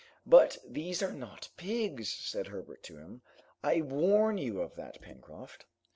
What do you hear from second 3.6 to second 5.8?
"I warn you of that, Pencroft."